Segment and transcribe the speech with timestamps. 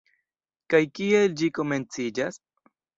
[0.75, 2.45] Kaj kiel ĝi komenciĝas?